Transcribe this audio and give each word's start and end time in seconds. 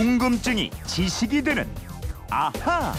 궁금증이 0.00 0.70
지식이 0.86 1.42
되는 1.42 1.68
아하. 2.30 2.94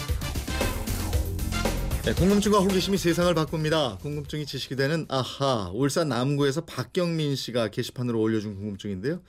네, 2.04 2.14
궁금증과 2.14 2.60
호기심이 2.60 2.96
세상을 2.96 3.34
바꿉니다. 3.34 3.98
궁금증이 4.02 4.46
지식이 4.46 4.76
되는 4.76 5.04
아하. 5.08 5.72
울산 5.74 6.10
남구에서 6.10 6.60
박경민 6.64 7.34
씨가 7.34 7.72
게시판으로 7.72 8.20
올려준 8.20 8.54
궁금증인데요. 8.54 9.20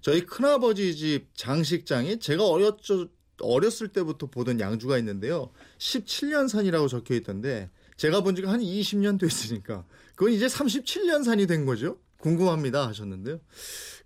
저희 0.00 0.24
큰아버지 0.24 0.96
집 0.96 1.26
장식장에 1.34 2.18
제가 2.18 2.46
어렸죠, 2.46 3.08
어렸을 3.42 3.88
때부터 3.88 4.28
보던 4.28 4.58
양주가 4.58 4.96
있는데요. 4.96 5.50
17년 5.76 6.48
산이라고 6.48 6.88
적혀 6.88 7.14
있던데 7.16 7.68
제가 7.98 8.22
본 8.22 8.36
지가 8.36 8.50
한 8.50 8.60
20년 8.60 9.20
됐으니까 9.20 9.84
그건 10.14 10.32
이제 10.32 10.46
37년 10.46 11.24
산이 11.24 11.46
된 11.46 11.66
거죠. 11.66 11.98
궁금합니다 12.20 12.88
하셨는데요. 12.88 13.38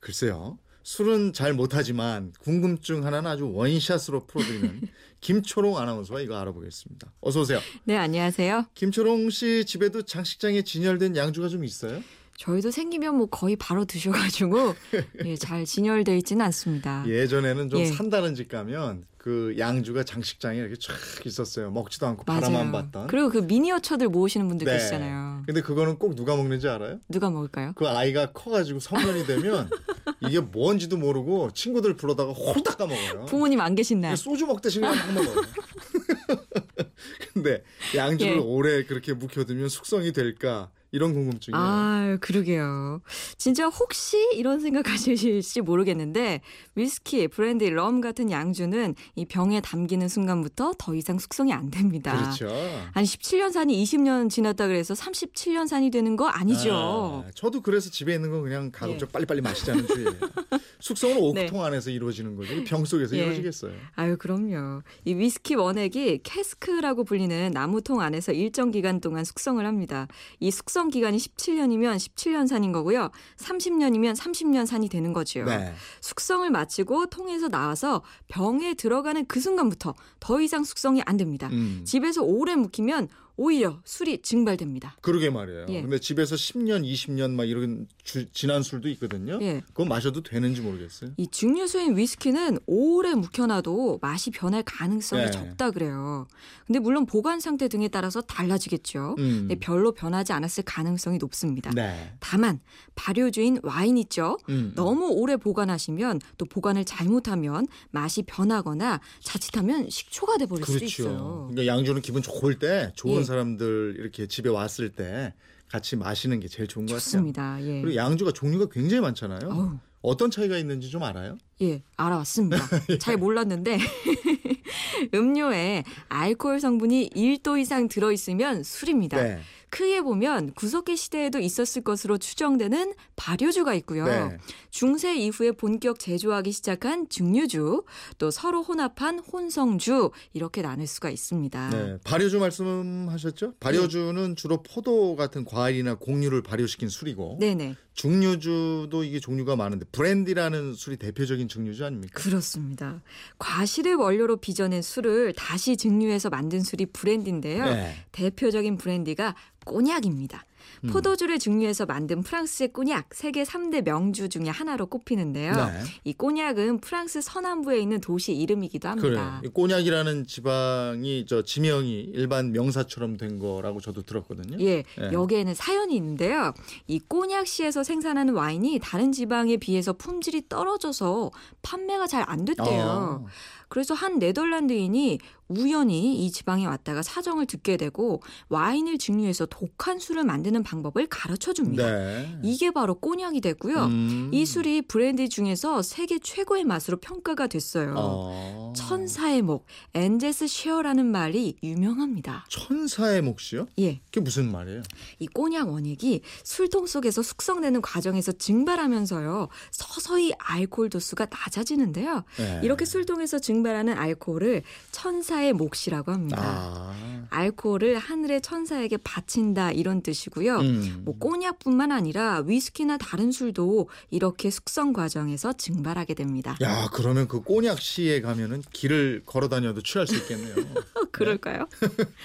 글쎄요. 0.00 0.58
술은 0.82 1.32
잘 1.32 1.52
못하지만 1.52 2.32
궁금증 2.40 3.04
하나는 3.04 3.30
아주 3.30 3.50
원샷으로 3.52 4.26
풀어드리는 4.26 4.80
김초롱 5.20 5.78
아나운서와 5.78 6.20
이거 6.20 6.36
알아보겠습니다. 6.38 7.12
어서 7.20 7.40
오세요. 7.42 7.60
네, 7.84 7.96
안녕하세요. 7.96 8.66
김초롱 8.74 9.30
씨 9.30 9.64
집에도 9.64 10.02
장식장에 10.02 10.62
진열된 10.62 11.16
양주가 11.16 11.48
좀 11.48 11.64
있어요? 11.64 12.00
저희도 12.36 12.72
생기면 12.72 13.16
뭐 13.16 13.26
거의 13.26 13.54
바로 13.54 13.84
드셔가지고 13.84 14.74
예, 15.26 15.36
잘 15.36 15.64
진열돼 15.64 16.16
있지는 16.18 16.44
않습니다. 16.46 17.04
예전에는 17.06 17.68
좀 17.68 17.78
예. 17.78 17.86
산다는 17.86 18.34
집 18.34 18.48
가면 18.48 19.04
그 19.16 19.54
양주가 19.56 20.02
장식장에 20.02 20.58
이렇게 20.58 20.74
쫙 20.80 20.94
있었어요. 21.24 21.70
먹지도 21.70 22.06
않고 22.08 22.24
바라만 22.24 22.72
봤던. 22.72 23.06
그리고 23.06 23.28
그 23.28 23.38
미니어처들 23.38 24.08
모으시는 24.08 24.48
분들 24.48 24.64
네. 24.66 24.72
계시잖아요. 24.72 25.44
근데 25.46 25.60
그거는 25.60 25.98
꼭 25.98 26.16
누가 26.16 26.34
먹는지 26.34 26.66
알아요? 26.66 26.98
누가 27.08 27.30
먹을까요? 27.30 27.74
그 27.76 27.86
아이가 27.86 28.32
커가지고 28.32 28.80
성년이 28.80 29.26
되면 29.26 29.70
이게 30.20 30.40
뭔지도 30.40 30.96
모르고 30.96 31.52
친구들 31.52 31.96
불러다가 31.96 32.32
홀딱 32.32 32.78
까먹어요. 32.78 33.26
부모님 33.26 33.60
안 33.60 33.74
계신 33.74 34.00
날. 34.00 34.16
소주 34.16 34.46
먹듯이 34.46 34.80
그냥 34.80 34.96
막 34.96 35.12
먹어요. 35.14 35.42
근데 37.32 37.62
양주를 37.94 38.36
예. 38.36 38.38
오래 38.38 38.84
그렇게 38.84 39.12
묵혀두면 39.12 39.68
숙성이 39.68 40.12
될까 40.12 40.70
이런 40.92 41.14
궁금증이에요. 41.14 41.58
아, 41.60 42.18
그러게요. 42.20 43.00
진짜 43.38 43.66
혹시 43.66 44.18
이런 44.34 44.60
생각하실지 44.60 45.62
모르겠는데 45.62 46.42
위스키, 46.74 47.28
브랜디, 47.28 47.70
럼 47.70 48.02
같은 48.02 48.30
양주는 48.30 48.94
이 49.16 49.24
병에 49.24 49.62
담기는 49.62 50.06
순간부터 50.06 50.74
더 50.78 50.94
이상 50.94 51.18
숙성이 51.18 51.54
안 51.54 51.70
됩니다. 51.70 52.16
그렇죠. 52.16 52.54
한 52.92 53.04
17년 53.04 53.52
산이 53.52 53.82
20년 53.82 54.28
지났다 54.28 54.66
그래서 54.66 54.92
37년 54.92 55.66
산이 55.66 55.90
되는 55.90 56.14
거 56.16 56.26
아니죠. 56.28 57.24
아, 57.26 57.30
저도 57.34 57.62
그래서 57.62 57.88
집에 57.88 58.14
있는 58.14 58.30
거 58.30 58.42
그냥 58.42 58.70
가급적 58.70 59.08
예. 59.08 59.12
빨리빨리 59.12 59.40
마시자는 59.40 59.86
주의예요. 59.86 60.12
숙성은 60.80 61.14
네. 61.34 61.44
오크통 61.44 61.64
안에서 61.64 61.90
이루어지는 61.90 62.36
거죠. 62.36 62.52
이병 62.52 62.84
속에서 62.84 63.16
예. 63.16 63.22
이루어지겠어요. 63.22 63.72
아유, 63.94 64.18
그럼요. 64.18 64.82
이 65.06 65.14
위스키 65.14 65.54
원액이 65.54 66.20
캐스크라고 66.22 67.04
불리는 67.04 67.50
나무통 67.52 68.00
안에서 68.00 68.32
일정 68.32 68.70
기간 68.70 69.00
동안 69.00 69.24
숙성을 69.24 69.64
합니다. 69.64 70.06
이 70.38 70.50
숙성 70.50 70.81
기간이 70.90 71.18
17년이면 71.18 71.96
17년 71.96 72.46
산인 72.46 72.72
거고요. 72.72 73.10
30년이면 73.36 74.16
30년 74.16 74.66
산이 74.66 74.88
되는 74.88 75.12
거죠. 75.12 75.44
네. 75.44 75.74
숙성을 76.00 76.48
마치고 76.50 77.06
통에서 77.06 77.48
나와서 77.48 78.02
병에 78.28 78.74
들어가는 78.74 79.26
그 79.26 79.40
순간부터 79.40 79.94
더 80.20 80.40
이상 80.40 80.64
숙성이 80.64 81.02
안 81.04 81.16
됩니다. 81.16 81.48
음. 81.52 81.82
집에서 81.84 82.22
오래 82.22 82.54
묵히면 82.56 83.08
오히려 83.36 83.80
술이 83.84 84.22
증발됩니다. 84.22 84.96
그러게 85.00 85.30
말이에요. 85.30 85.66
예. 85.70 85.82
근데 85.82 85.98
집에서 85.98 86.36
10년, 86.36 86.84
20년 86.84 87.30
막 87.32 87.44
이런 87.48 87.86
주- 88.04 88.30
지난 88.32 88.62
술도 88.62 88.88
있거든요. 88.90 89.38
예. 89.42 89.60
그건 89.68 89.88
마셔도 89.88 90.22
되는지 90.22 90.60
모르겠어요. 90.60 91.12
이 91.16 91.26
증류수인 91.28 91.96
위스키는 91.96 92.58
오래 92.66 93.14
묵혀놔도 93.14 93.98
맛이 94.02 94.30
변할 94.30 94.62
가능성이 94.62 95.24
네. 95.24 95.30
적다 95.30 95.70
그래요. 95.70 96.26
근데 96.66 96.78
물론 96.78 97.06
보관 97.06 97.40
상태 97.40 97.68
등에 97.68 97.88
따라서 97.88 98.20
달라지겠죠. 98.20 99.16
음. 99.18 99.38
근데 99.48 99.54
별로 99.56 99.92
변하지 99.92 100.32
않았을 100.32 100.64
가능성이 100.64 101.18
높습니다. 101.18 101.70
네. 101.74 102.12
다만 102.20 102.60
발효주인 102.94 103.60
와인 103.62 103.96
있죠. 103.98 104.38
음. 104.48 104.72
너무 104.76 105.08
오래 105.08 105.36
보관하시면 105.36 106.20
또 106.38 106.44
보관을 106.44 106.84
잘못하면 106.84 107.66
맛이 107.90 108.22
변하거나 108.22 109.00
자칫하면 109.22 109.88
식초가 109.90 110.36
돼버릴 110.38 110.64
수도 110.64 110.84
있어요. 110.84 111.06
그렇죠. 111.08 111.48
그러니까 111.50 111.66
양주는 111.74 112.02
기분 112.02 112.22
좋을 112.22 112.58
때 112.58 112.92
좋은 112.94 113.21
예. 113.22 113.26
사람들 113.26 113.96
이렇게 113.98 114.26
집에 114.26 114.48
왔을 114.48 114.90
때 114.90 115.34
같이 115.68 115.96
마시는 115.96 116.40
게 116.40 116.48
제일 116.48 116.68
좋은 116.68 116.86
것 116.86 116.92
같아요. 116.92 117.00
좋습니다. 117.00 117.58
예. 117.62 117.80
그리고 117.80 117.96
양주가 117.96 118.32
종류가 118.32 118.66
굉장히 118.70 119.00
많잖아요. 119.00 119.48
어우. 119.50 119.78
어떤 120.02 120.30
차이가 120.30 120.58
있는지 120.58 120.90
좀 120.90 121.02
알아요? 121.04 121.38
예, 121.62 121.82
알아왔습니다. 121.96 122.56
잘 122.98 123.16
몰랐는데 123.16 123.78
음료에 125.14 125.84
알코올 126.08 126.60
성분이 126.60 127.10
1도 127.14 127.58
이상 127.60 127.88
들어 127.88 128.12
있으면 128.12 128.62
술입니다. 128.64 129.22
네. 129.22 129.40
크게 129.72 130.02
보면 130.02 130.52
구석기 130.52 130.98
시대에도 130.98 131.40
있었을 131.40 131.82
것으로 131.82 132.18
추정되는 132.18 132.92
발효주가 133.16 133.72
있고요. 133.76 134.04
네. 134.04 134.36
중세 134.70 135.16
이후에 135.16 135.52
본격 135.52 135.98
제조하기 135.98 136.52
시작한 136.52 137.08
증류주, 137.08 137.82
또 138.18 138.30
서로 138.30 138.62
혼합한 138.62 139.20
혼성주 139.20 140.10
이렇게 140.34 140.60
나눌 140.60 140.86
수가 140.86 141.08
있습니다. 141.08 141.70
네. 141.70 141.96
발효주 142.04 142.38
말씀하셨죠? 142.38 143.54
발효주는 143.60 144.36
주로 144.36 144.62
포도 144.62 145.16
같은 145.16 145.46
과일이나 145.46 145.94
곡류를 145.94 146.42
발효시킨 146.42 146.90
술이고 146.90 147.38
네네. 147.40 147.74
증류주도 147.94 149.04
이게 149.04 149.20
종류가 149.20 149.56
많은데 149.56 149.84
브랜디라는 149.92 150.74
술이 150.74 150.96
대표적인 150.96 151.48
증류주 151.48 151.84
아닙니까? 151.84 152.12
그렇습니다. 152.14 153.02
과실을 153.38 153.94
원료로 153.94 154.38
빚어낸 154.38 154.82
술을 154.82 155.34
다시 155.34 155.76
증류해서 155.76 156.30
만든 156.30 156.60
술이 156.60 156.86
브랜디인데요. 156.86 157.64
네. 157.64 157.94
대표적인 158.12 158.78
브랜디가 158.78 159.34
꼬냑입니다. 159.64 160.44
음. 160.84 160.90
포도주를 160.90 161.38
증류해서 161.38 161.86
만든 161.86 162.22
프랑스의 162.22 162.72
꼬냑 162.72 163.10
세계 163.12 163.42
3대 163.44 163.84
명주 163.84 164.28
중에 164.28 164.48
하나로 164.48 164.86
꼽히는데요. 164.86 165.52
네. 165.54 165.80
이 166.04 166.12
꼬냑은 166.12 166.78
프랑스 166.80 167.20
서남부에 167.20 167.78
있는 167.78 168.00
도시 168.00 168.32
이름이기도. 168.34 168.88
합니다. 168.88 169.40
이 169.44 169.48
꼬냑이라는 169.48 170.26
지방이 170.26 171.26
저 171.28 171.42
지명이 171.42 172.10
일반 172.14 172.52
명사처럼 172.52 173.16
된 173.16 173.38
거라고 173.38 173.80
저도 173.80 174.02
들었거든요. 174.02 174.58
예, 174.60 174.84
예. 175.00 175.12
여기에는 175.12 175.54
사연이 175.54 175.94
있는데요. 175.96 176.52
이 176.86 176.98
꼬냑시에서 176.98 177.84
생산하는 177.84 178.34
와인이 178.34 178.80
다른 178.82 179.12
지방에 179.12 179.56
비해서 179.58 179.92
품질이 179.92 180.48
떨어져서 180.48 181.30
판매가 181.62 182.06
잘 182.06 182.22
안 182.26 182.44
됐대요. 182.44 183.24
아. 183.26 183.30
그래서 183.72 183.94
한 183.94 184.18
네덜란드인이 184.18 185.18
우연히 185.48 186.24
이 186.24 186.30
지방에 186.30 186.66
왔다가 186.66 187.02
사정을 187.02 187.46
듣게 187.46 187.78
되고 187.78 188.22
와인을 188.50 188.98
증류해서 188.98 189.46
독한 189.46 189.98
술을 189.98 190.24
만드는 190.24 190.62
방법을 190.62 191.06
가르쳐 191.06 191.54
줍니다. 191.54 191.90
네. 191.90 192.38
이게 192.42 192.70
바로 192.70 192.94
꼬냑이 192.94 193.40
되고요. 193.40 193.84
음. 193.86 194.30
이 194.32 194.44
술이 194.44 194.82
브랜디 194.82 195.30
중에서 195.30 195.80
세계 195.80 196.18
최고의 196.18 196.64
맛으로 196.64 196.98
평가가 196.98 197.46
됐어요. 197.46 197.94
아. 197.96 198.72
천사의 198.76 199.42
몫, 199.42 199.66
Angel's 199.94 200.48
Share라는 200.48 201.06
말이 201.06 201.56
유명합니다. 201.62 202.46
천사의 202.50 203.22
몫이요? 203.22 203.68
예. 203.78 204.00
그게 204.06 204.20
무슨 204.20 204.52
말이에요? 204.52 204.82
이 205.18 205.26
꼬냑 205.26 205.70
원액이 205.70 206.22
술통 206.44 206.86
속에서 206.86 207.22
숙성되는 207.22 207.80
과정에서 207.80 208.32
증발하면서요. 208.32 209.48
서서히 209.70 210.32
알코올 210.38 210.90
도수가 210.90 211.26
낮아지는데요. 211.30 212.24
네. 212.36 212.60
이렇게 212.62 212.84
술통에서 212.84 213.38
증발하는 213.38 213.94
알코올을 213.94 214.62
천사의 214.90 215.52
몫이라고 215.52 216.12
합니다. 216.12 216.42
아. 216.42 217.12
알코올을 217.30 217.98
하늘의 217.98 218.42
천사에게 218.42 218.98
바친다 218.98 219.72
이런 219.72 220.02
뜻이고요. 220.02 220.58
음. 220.58 221.02
뭐 221.04 221.16
꼬냑뿐만 221.18 221.92
아니라 221.92 222.42
위스키나 222.46 222.98
다른 222.98 223.32
술도 223.32 223.88
이렇게 224.10 224.50
숙성 224.50 224.92
과정에서 224.92 225.52
증발하게 225.54 226.14
됩니다. 226.14 226.56
야, 226.62 226.88
그러면 226.92 227.28
그 227.28 227.40
꼬냑 227.40 227.80
시에 227.80 228.20
가면은 228.20 228.62
길을 228.72 229.22
걸어 229.26 229.48
다녀도 229.48 229.82
취할 229.82 230.06
수 230.06 230.16
있겠네요. 230.16 230.54
그럴까요? 231.12 231.66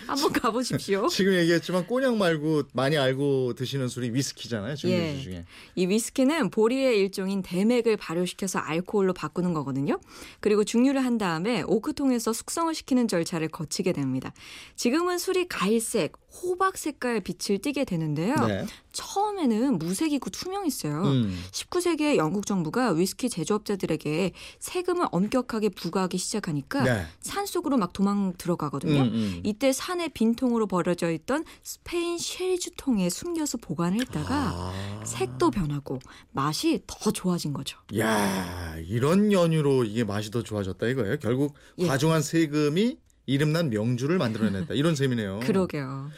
한번 0.07 0.31
가보십시오. 0.33 1.07
지금 1.11 1.33
얘기했지만 1.33 1.87
꼬냑 1.87 2.17
말고 2.17 2.63
많이 2.73 2.97
알고 2.97 3.53
드시는 3.53 3.87
술이 3.87 4.13
위스키잖아요. 4.13 4.75
증류주 4.75 5.01
예. 5.01 5.21
중에. 5.21 5.45
이 5.75 5.87
위스키는 5.87 6.49
보리의 6.49 6.97
일종인 6.97 7.41
대맥을 7.41 7.97
발효시켜서 7.97 8.59
알코올로 8.59 9.13
바꾸는 9.13 9.53
거거든요. 9.53 9.99
그리고 10.39 10.63
증류를 10.63 11.03
한 11.03 11.17
다음 11.17 11.26
에 11.45 11.63
오크통에서 11.67 12.33
숙성을 12.33 12.73
시키는 12.73 13.07
절차를 13.07 13.49
거치게 13.49 13.91
됩니다. 13.91 14.33
지금은 14.75 15.17
술이 15.17 15.47
갈색, 15.47 16.13
호박 16.33 16.77
색깔 16.77 17.21
빛을 17.21 17.59
띠게 17.59 17.85
되는데요. 17.85 18.35
네. 18.47 18.65
처음에는 18.91 19.79
무색이고 19.79 20.29
투명했어요. 20.29 21.03
음. 21.03 21.43
19세기에 21.51 22.17
영국 22.17 22.45
정부가 22.45 22.91
위스키 22.91 23.29
제조업자들에게 23.29 24.33
세금을 24.59 25.07
엄격하게 25.11 25.69
부과하기 25.69 26.17
시작하니까 26.17 26.83
네. 26.83 27.05
산 27.21 27.45
속으로 27.45 27.77
막 27.77 27.93
도망 27.93 28.33
들어가거든요. 28.37 29.01
음, 29.01 29.07
음. 29.13 29.41
이때 29.43 29.71
산에 29.71 30.09
빈통으로 30.09 30.67
버려져 30.67 31.11
있던 31.11 31.45
스페인 31.63 32.17
쉐리주 32.17 32.71
통에 32.77 33.09
숨겨서 33.09 33.57
보관을 33.57 34.01
했다가 34.01 34.51
아. 34.53 35.03
색도 35.05 35.51
변하고 35.51 35.99
맛이 36.31 36.81
더 36.87 37.11
좋아진 37.11 37.53
거죠. 37.53 37.77
야 37.97 38.75
이런 38.79 39.31
연유로 39.31 39.85
이게 39.85 40.03
맛이 40.03 40.31
더 40.31 40.43
좋아졌다 40.43 40.85
이거예요. 40.87 41.17
결국 41.19 41.53
예. 41.77 41.87
과중한 41.87 42.21
세금이 42.21 42.97
이름난 43.27 43.69
명주를 43.69 44.17
만들어냈다 44.17 44.73
이런 44.73 44.95
셈이네요. 44.95 45.41
그러게요. 45.45 46.09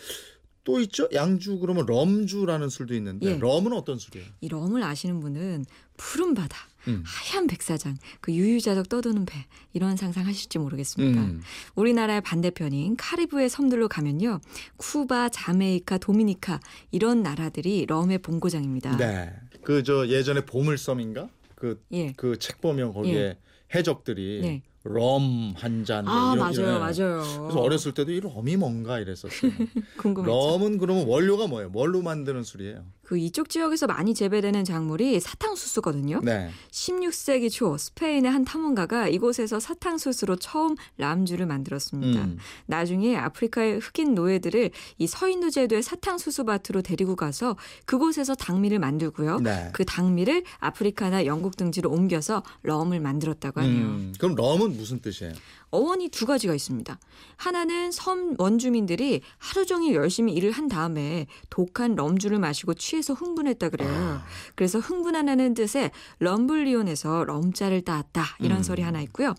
또 0.64 0.80
있죠. 0.82 1.10
양주 1.14 1.58
그러면 1.60 1.86
럼주라는 1.88 2.70
술도 2.70 2.94
있는데 2.96 3.26
예. 3.26 3.38
럼은 3.40 3.74
어떤 3.74 3.98
술이에요? 3.98 4.28
이 4.42 4.48
럼을 4.50 4.84
아시는 4.84 5.20
분은 5.20 5.66
푸른 5.98 6.36
바다, 6.36 6.58
음. 6.88 7.02
하얀 7.06 7.48
백사장, 7.48 7.98
그 8.22 8.32
유유자적 8.34 8.88
떠도는 8.88 9.26
배 9.26 9.46
이런 9.74 9.96
상상하실지 9.98 10.60
모르겠습니다. 10.60 11.22
음. 11.22 11.42
우리나라의 11.76 12.22
반대편인 12.22 12.98
카리브해 12.98 13.50
섬들로 13.50 13.88
가면요. 13.88 14.42
쿠바, 14.78 15.30
자메이카, 15.30 15.98
도미니카 15.98 16.60
이런 16.92 17.24
나라들이 17.24 17.86
럼의 17.88 18.20
본고장입니다. 18.20 18.98
네. 18.98 19.34
그 19.64 19.82
저 19.84 20.08
예전에 20.08 20.46
보물섬인가? 20.46 21.30
그 21.56 21.82
예. 21.94 22.12
그 22.14 22.38
책 22.38 22.62
보면 22.62 22.94
거기에 22.94 23.38
해적들이 23.74 24.40
네. 24.42 24.62
럼 24.86 25.54
한 25.56 25.84
잔. 25.84 26.06
뭐 26.06 26.14
아, 26.14 26.34
이런- 26.34 26.40
맞아요. 26.40 26.54
이런- 26.60 26.80
맞아요. 26.80 27.42
그래서 27.44 27.60
어렸을 27.60 27.94
때도 27.94 28.12
이 28.12 28.20
럼이 28.22 28.56
뭔가 28.58 29.00
이랬었어요. 29.00 29.52
궁금했죠. 29.98 30.32
럼은 30.32 30.78
그러면 30.78 31.06
원료가 31.08 31.48
뭐예요? 31.48 31.70
뭘로 31.70 32.02
만드는 32.02 32.44
술이에요? 32.44 32.86
그 33.10 33.18
이쪽 33.18 33.50
지역에서 33.50 33.88
많이 33.88 34.14
재배되는 34.14 34.64
작물이 34.64 35.20
사탕수수거든요. 35.20 36.20
네. 36.22 36.52
16세기 36.70 37.50
초 37.52 37.76
스페인의 37.76 38.30
한 38.30 38.46
탐험가가 38.46 39.08
이곳에서 39.08 39.60
사탕수수로 39.60 40.36
처음 40.36 40.76
람주를 40.98 41.48
만들었습니다. 41.48 42.22
음. 42.22 42.38
나중에 42.68 43.18
아프리카의 43.18 43.80
흑인 43.80 44.14
노예들을 44.14 44.70
이 45.00 45.08
서인도 45.08 45.50
제도의 45.50 45.82
사탕수수 45.82 46.44
밭으로 46.44 46.84
데리고 46.84 47.16
가서 47.16 47.56
그곳에서 47.86 48.36
당미를 48.36 48.78
만들고요. 48.78 49.40
네. 49.40 49.72
그 49.74 49.86
당미를 49.86 50.44
아프리카나 50.60 51.26
영국 51.26 51.58
등지로 51.58 51.90
옮겨서 51.90 52.44
럼을 52.62 53.00
만들었다고 53.00 53.60
하네요. 53.62 53.86
음, 53.86 54.14
그럼 54.20 54.36
럼은 54.36 54.78
무슨 54.78 55.02
뜻이에요? 55.02 55.34
어원이 55.72 56.10
두 56.10 56.26
가지가 56.26 56.54
있습니다. 56.56 57.00
하나는 57.38 57.92
섬 57.92 58.36
원주민들이 58.38 59.22
하루 59.38 59.66
종일 59.66 59.96
열심히 59.96 60.34
일을 60.34 60.52
한 60.52 60.68
다음에 60.68 61.28
독한 61.50 61.96
럼주를 61.96 62.40
마시고 62.40 62.74
취해 62.74 62.99
서 63.02 63.14
흥분했다 63.14 63.70
그래요. 63.70 63.90
아. 63.92 64.26
그래서 64.56 64.80
흥분하는 64.80 65.54
뜻의 65.54 65.92
럼블리온에서 66.20 67.24
럼자를 67.26 67.82
따았다 67.82 68.24
이런 68.40 68.60
음. 68.60 68.64
설이 68.64 68.82
하나 68.82 69.02
있고요. 69.02 69.36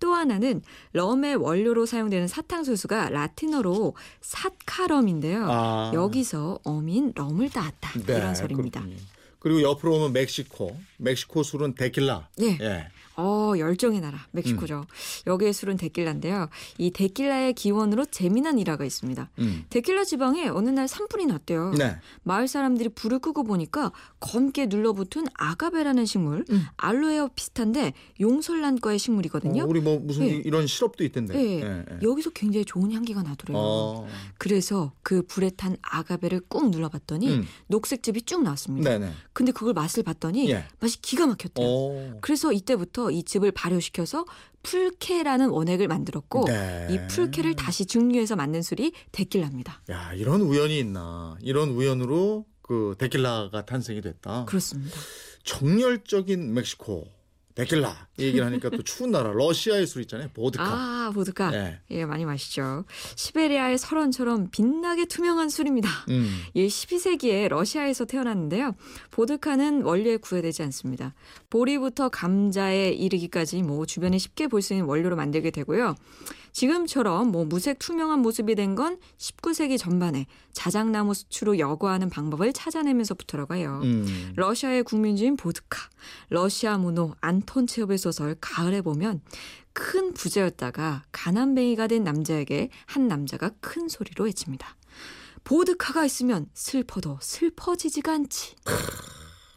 또 0.00 0.14
하나는 0.14 0.62
럼의 0.94 1.36
원료로 1.36 1.86
사용되는 1.86 2.26
사탕수수가 2.26 3.10
라틴어로 3.10 3.94
사카럼인데요. 4.20 5.46
아. 5.48 5.90
여기서 5.94 6.58
어민 6.64 7.12
럼을 7.14 7.50
따았다 7.50 8.00
네, 8.06 8.16
이런 8.16 8.34
설입니다. 8.34 8.80
그렇군요. 8.80 9.02
그리고 9.38 9.62
옆으로 9.62 9.96
오면 9.96 10.12
멕시코. 10.12 10.76
멕시코 10.98 11.42
술은 11.42 11.74
데킬라. 11.74 12.28
네. 12.38 12.58
예. 12.60 12.88
어, 13.16 13.52
열정의 13.58 14.00
나라, 14.00 14.18
멕시코죠. 14.30 14.86
음. 14.88 15.30
여기의 15.30 15.52
술은 15.52 15.76
데킬라인데요. 15.76 16.48
이 16.78 16.90
데킬라의 16.90 17.52
기원으로 17.54 18.06
재미난 18.06 18.58
일화가 18.58 18.84
있습니다. 18.84 19.30
음. 19.40 19.64
데킬라 19.68 20.04
지방에 20.04 20.48
어느 20.48 20.70
날 20.70 20.88
산불이 20.88 21.26
났대요. 21.26 21.72
네. 21.72 21.96
마을 22.22 22.48
사람들이 22.48 22.90
불을 22.90 23.18
끄고 23.18 23.44
보니까 23.44 23.92
검게 24.20 24.66
눌러붙은 24.66 25.26
아가베라는 25.34 26.06
식물, 26.06 26.44
음. 26.50 26.64
알로에와 26.76 27.28
비슷한데 27.34 27.92
용설란과의 28.20 28.98
식물이거든요. 28.98 29.64
어, 29.64 29.66
우리 29.66 29.80
뭐 29.80 29.98
무슨 29.98 30.26
네. 30.26 30.42
이런 30.44 30.66
시럽도 30.66 31.04
있던데. 31.04 31.34
예. 31.34 31.60
예, 31.60 31.84
예. 31.90 31.98
여기서 32.02 32.30
굉장히 32.30 32.64
좋은 32.64 32.92
향기가 32.92 33.22
나더래요. 33.22 33.58
어. 33.58 34.08
그래서 34.38 34.92
그 35.02 35.22
불에 35.22 35.50
탄 35.50 35.76
아가베를 35.82 36.40
꾹 36.48 36.70
눌러봤더니 36.70 37.34
음. 37.34 37.46
녹색즙이 37.66 38.22
쭉 38.22 38.42
나왔습니다. 38.42 38.90
네네. 38.90 39.12
근데 39.32 39.52
그걸 39.52 39.74
맛을 39.74 40.02
봤더니 40.02 40.50
예. 40.50 40.64
맛이 40.78 41.00
기가 41.02 41.26
막혔대요. 41.26 41.66
어. 41.66 42.18
그래서 42.20 42.52
이때부터 42.52 42.99
이 43.10 43.22
즙을 43.22 43.52
발효시켜서 43.52 44.24
풀케라는 44.62 45.48
원액을 45.48 45.88
만들었고 45.88 46.44
네. 46.46 46.88
이 46.90 47.06
풀케를 47.08 47.54
다시 47.56 47.86
증류해서 47.86 48.36
만든 48.36 48.60
술이 48.62 48.92
데킬라입니다. 49.12 49.82
야, 49.90 50.12
이런 50.14 50.42
우연이 50.42 50.78
있나. 50.78 51.36
이런 51.40 51.70
우연으로 51.70 52.44
그 52.60 52.94
데킬라가 52.98 53.64
탄생이 53.64 54.00
됐다. 54.00 54.44
그렇습니다. 54.44 54.96
정열적인 55.44 56.52
멕시코. 56.52 57.08
데킬라. 57.64 58.08
이 58.18 58.24
얘기를 58.24 58.44
하니까 58.46 58.70
또 58.70 58.82
추운 58.82 59.10
나라 59.10 59.32
러시아의 59.32 59.86
술 59.86 60.02
있잖아요. 60.02 60.28
보드카. 60.34 60.64
아, 60.64 61.10
보드카. 61.14 61.52
예. 61.54 61.80
예, 61.90 62.04
많이 62.04 62.24
마시죠. 62.24 62.84
시베리아의 63.16 63.76
설원처럼 63.78 64.48
빛나게 64.50 65.04
투명한 65.06 65.48
술입니다. 65.50 65.88
음. 66.08 66.42
이 66.54 66.66
12세기에 66.66 67.48
러시아에서 67.48 68.04
태어났는데요. 68.06 68.74
보드카는 69.10 69.82
원료에 69.82 70.16
구애되지 70.16 70.62
않습니다. 70.64 71.14
보리부터 71.50 72.08
감자에 72.08 72.90
이르기까지 72.90 73.62
뭐 73.62 73.84
주변에 73.86 74.18
쉽게 74.18 74.46
볼 74.48 74.60
수 74.62 74.74
있는 74.74 74.86
원료로 74.86 75.16
만들게 75.16 75.50
되고요. 75.50 75.94
지금처럼 76.52 77.30
뭐 77.30 77.44
무색 77.44 77.78
투명한 77.78 78.20
모습이 78.20 78.54
된 78.54 78.74
건 78.74 78.98
19세기 79.18 79.78
전반에 79.78 80.26
자작나무 80.52 81.12
수출로 81.14 81.58
여과하는 81.58 82.08
방법을 82.08 82.52
찾아내면서부터라고 82.52 83.54
해요. 83.54 83.80
음. 83.82 84.32
러시아의 84.36 84.84
국민주인 84.84 85.36
보드카, 85.36 85.88
러시아 86.28 86.78
문호 86.78 87.14
안톤 87.20 87.66
체홉의 87.66 87.98
소설 87.98 88.36
가을에 88.40 88.80
보면 88.80 89.20
큰 89.72 90.14
부자였다가 90.14 91.02
가난뱅이가 91.12 91.88
된 91.88 92.04
남자에게 92.04 92.70
한 92.86 93.08
남자가 93.08 93.50
큰 93.60 93.88
소리로 93.88 94.24
외칩니다. 94.24 94.76
보드카가 95.42 96.04
있으면 96.04 96.46
슬퍼도 96.54 97.18
슬퍼지지가 97.22 98.12
않지. 98.12 98.54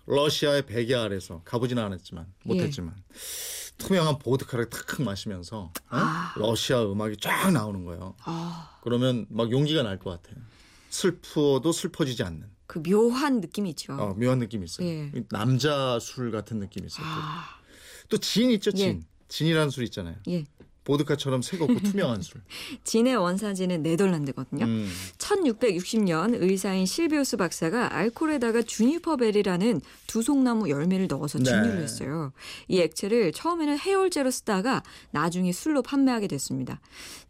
러시아의 0.06 0.66
백야 0.66 1.04
아래서 1.04 1.42
가보지는 1.46 1.82
않았지만 1.84 2.26
예. 2.26 2.48
못했지만 2.50 2.96
투명한 3.78 4.20
보드카를 4.20 4.70
탁 4.70 5.02
마시면서 5.02 5.58
어? 5.60 5.74
아. 5.90 6.34
러시아 6.38 6.84
음악이 6.84 7.18
쫙 7.18 7.52
나오는 7.52 7.84
거예요. 7.86 8.16
아, 8.24 8.78
그러면 8.82 9.26
막 9.30 9.52
용기가 9.52 9.84
날 9.84 9.98
것 10.00 10.10
같아요. 10.22 10.42
슬퍼도 10.90 11.72
슬퍼지지 11.72 12.24
않는 12.24 12.48
그 12.68 12.82
묘한 12.84 13.42
느낌이 13.42 13.72
있죠. 13.72 13.94
어, 13.94 14.14
묘한 14.14 14.40
느낌이 14.40 14.66
있어요. 14.66 14.88
예. 14.88 15.12
남자 15.30 16.00
술 16.00 16.32
같은 16.32 16.60
느낌이 16.60 16.88
있어요. 16.88 17.06
아, 17.06 17.46
또 18.10 18.18
진 18.18 18.52
있죠, 18.52 18.72
진. 18.72 18.88
예. 18.88 19.00
진이라는 19.28 19.70
술 19.70 19.84
있잖아요. 19.86 20.16
예. 20.30 20.46
보드카처럼 20.84 21.42
새겁고 21.42 21.80
투명한 21.82 22.22
술. 22.22 22.42
진의 22.84 23.16
원산지는 23.16 23.84
네덜란드거든요. 23.84 24.66
음. 24.66 24.90
1660년 25.18 26.42
의사인 26.42 26.86
실비우스 26.86 27.38
박사가 27.38 27.96
알코올에다가 27.96 28.62
주니퍼베리라는 28.64 29.82
두송나무 30.08 30.70
열매를 30.70 31.08
넣어서 31.08 31.40
네. 31.40 31.46
증류를 31.46 31.82
했어요. 31.82 32.34
이 32.68 32.80
액체를 32.80 33.32
처음에는 33.32 33.80
해열제로 33.80 34.30
쓰다가 34.32 34.84
나중에 35.12 35.52
술로 35.52 35.82
판매하게 35.82 36.28
됐습니다. 36.28 36.80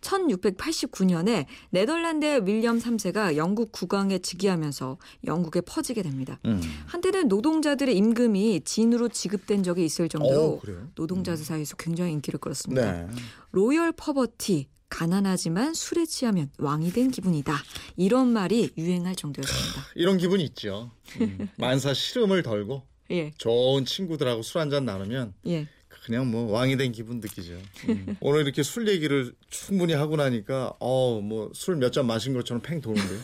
1689년에 0.02 1.46
네덜란드의 1.70 2.46
윌리엄 2.46 2.80
3세가 2.80 3.38
영국 3.38 3.72
국왕에 3.72 4.20
즉위하면서 4.20 4.98
영국에 5.26 5.62
퍼지게 5.62 6.02
됩니다. 6.02 6.40
음. 6.46 6.62
한때는 6.88 7.28
노동자들의 7.28 7.96
임금이 7.96 8.62
진으로 8.66 9.10
지급된 9.10 9.64
적이 9.64 9.86
있을 9.86 10.10
정도로 10.10 10.44
어, 10.44 10.60
그래요? 10.60 10.88
노동자들 10.96 11.44
사이에서 11.46 11.76
굉장히 11.78 12.12
인기를 12.14 12.40
끌었습니다. 12.40 12.92
네. 12.92 13.08
로열 13.54 13.92
퍼버티 13.94 14.68
가난하지만 14.90 15.74
술에 15.74 16.06
취하면 16.06 16.50
왕이 16.58 16.92
된 16.92 17.10
기분이다. 17.12 17.54
이런 17.98 18.28
말이 18.34 18.72
유행할 18.78 19.16
정도였습니다. 19.16 19.86
이런 19.96 20.18
기분이 20.18 20.44
있죠. 20.46 20.92
음. 21.22 21.48
만사 21.58 21.94
시름을 21.94 22.44
덜고 22.44 22.84
예, 23.12 23.32
좋은 23.38 23.86
친구들하고 23.86 24.42
술 24.44 24.60
한 24.62 24.70
잔 24.70 24.86
나누면 24.86 25.34
예. 25.48 25.68
그냥 26.04 26.30
뭐 26.30 26.52
왕이 26.52 26.76
된 26.76 26.92
기분 26.92 27.22
느끼죠. 27.22 27.54
음. 27.88 28.18
오늘 28.20 28.42
이렇게 28.42 28.62
술 28.62 28.88
얘기를 28.90 29.34
충분히 29.50 29.94
하고 29.94 30.18
나니까 30.18 30.74
어 30.80 31.20
뭐 31.22 31.50
술 31.56 31.78
몇 31.80 31.94
잔 31.94 32.06
마신 32.06 32.34
것처럼 32.34 32.62
팽 32.62 32.82
도는데요. 32.82 33.20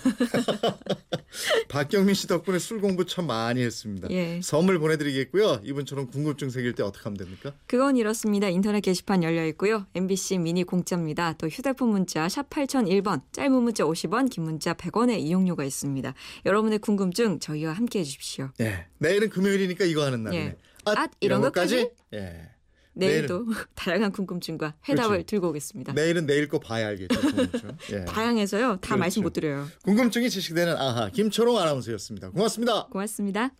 박경민 1.67 2.15
씨 2.15 2.27
덕분에 2.27 2.57
술 2.59 2.79
공부 2.81 3.05
참 3.05 3.27
많이 3.27 3.61
했습니다. 3.61 4.07
예. 4.11 4.39
선물 4.41 4.79
보내드리겠고요. 4.79 5.61
이분처럼 5.63 6.07
궁금증 6.07 6.49
생길 6.49 6.73
때 6.73 6.83
어떻게 6.83 7.03
하면 7.03 7.17
됩니까? 7.17 7.53
그건 7.67 7.97
이렇습니다. 7.97 8.47
인터넷 8.49 8.81
게시판 8.81 9.23
열려 9.23 9.45
있고요. 9.47 9.85
MBC 9.95 10.37
미니 10.39 10.63
공짜입니다. 10.63 11.33
또 11.33 11.47
휴대폰 11.47 11.89
문자 11.89 12.27
샵 12.29 12.49
8001번, 12.49 13.21
짧은 13.31 13.51
문자 13.51 13.83
50원, 13.83 14.29
긴 14.29 14.43
문자 14.43 14.73
100원의 14.73 15.19
이용료가 15.19 15.63
있습니다. 15.63 16.13
여러분의 16.45 16.79
궁금증 16.79 17.39
저희와 17.39 17.73
함께 17.73 17.99
해 17.99 18.03
주십시오. 18.03 18.49
예. 18.61 18.85
내일은 18.99 19.29
금요일이니까 19.29 19.85
이거 19.85 20.03
하는 20.05 20.23
날이네. 20.23 20.43
예. 20.45 20.55
앗, 20.85 21.11
이런 21.19 21.41
것까지? 21.41 21.89
예. 22.13 22.49
내일도 22.93 23.45
다양한 23.75 24.11
궁금증과 24.11 24.75
해답을 24.87 25.09
그렇지. 25.09 25.25
들고 25.27 25.49
오겠습니다. 25.49 25.93
내일은 25.93 26.25
내일 26.25 26.47
거 26.47 26.59
봐야 26.59 26.87
알겠죠. 26.87 27.19
예. 27.93 28.05
다양해서요. 28.05 28.67
다 28.73 28.77
그렇죠. 28.81 28.97
말씀 28.97 29.21
못 29.23 29.33
드려요. 29.33 29.67
궁금증이 29.83 30.29
지식되는 30.29 30.75
아하 30.75 31.09
김초롱 31.09 31.57
아나운서였습니다. 31.57 32.31
고맙습니다. 32.31 32.87
고맙습니다. 32.87 33.59